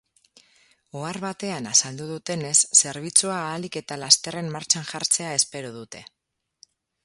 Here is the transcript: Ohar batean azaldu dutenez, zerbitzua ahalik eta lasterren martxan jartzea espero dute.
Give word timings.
Ohar 1.01 1.19
batean 1.25 1.67
azaldu 1.71 2.07
dutenez, 2.13 2.55
zerbitzua 2.79 3.37
ahalik 3.43 3.79
eta 3.85 4.01
lasterren 4.05 4.53
martxan 4.57 4.91
jartzea 4.95 5.39
espero 5.43 5.75
dute. 5.81 6.05